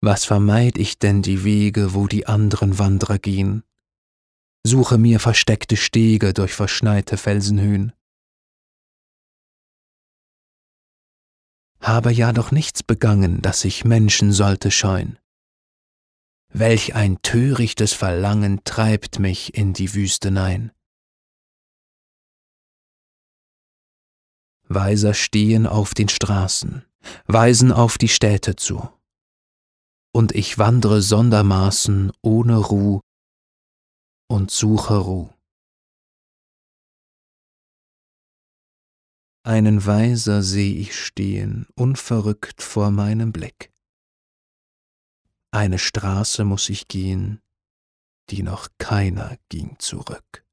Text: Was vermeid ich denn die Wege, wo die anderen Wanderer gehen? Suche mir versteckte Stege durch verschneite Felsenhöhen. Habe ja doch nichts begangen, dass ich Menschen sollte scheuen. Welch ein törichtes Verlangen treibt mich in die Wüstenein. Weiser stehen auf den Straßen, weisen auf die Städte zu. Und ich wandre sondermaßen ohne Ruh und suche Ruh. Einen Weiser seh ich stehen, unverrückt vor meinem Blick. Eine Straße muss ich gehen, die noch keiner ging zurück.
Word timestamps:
Was 0.00 0.24
vermeid 0.24 0.78
ich 0.78 0.98
denn 0.98 1.22
die 1.22 1.44
Wege, 1.44 1.94
wo 1.94 2.06
die 2.06 2.26
anderen 2.26 2.78
Wanderer 2.78 3.18
gehen? 3.18 3.64
Suche 4.64 4.98
mir 4.98 5.20
versteckte 5.20 5.76
Stege 5.76 6.34
durch 6.34 6.52
verschneite 6.52 7.16
Felsenhöhen. 7.16 7.92
Habe 11.80 12.12
ja 12.12 12.32
doch 12.32 12.50
nichts 12.50 12.82
begangen, 12.82 13.42
dass 13.42 13.64
ich 13.64 13.84
Menschen 13.84 14.32
sollte 14.32 14.70
scheuen. 14.70 15.18
Welch 16.52 16.94
ein 16.94 17.20
törichtes 17.22 17.92
Verlangen 17.92 18.64
treibt 18.64 19.18
mich 19.18 19.54
in 19.54 19.72
die 19.72 19.94
Wüstenein. 19.94 20.72
Weiser 24.68 25.14
stehen 25.14 25.66
auf 25.66 25.94
den 25.94 26.08
Straßen, 26.08 26.84
weisen 27.26 27.70
auf 27.70 27.98
die 27.98 28.08
Städte 28.08 28.56
zu. 28.56 28.95
Und 30.16 30.34
ich 30.34 30.56
wandre 30.56 31.02
sondermaßen 31.02 32.10
ohne 32.22 32.56
Ruh 32.56 33.00
und 34.30 34.50
suche 34.50 34.96
Ruh. 34.96 35.28
Einen 39.42 39.84
Weiser 39.84 40.42
seh 40.42 40.72
ich 40.72 40.98
stehen, 40.98 41.66
unverrückt 41.74 42.62
vor 42.62 42.90
meinem 42.90 43.30
Blick. 43.30 43.70
Eine 45.50 45.78
Straße 45.78 46.46
muss 46.46 46.70
ich 46.70 46.88
gehen, 46.88 47.42
die 48.30 48.42
noch 48.42 48.70
keiner 48.78 49.36
ging 49.50 49.78
zurück. 49.78 50.45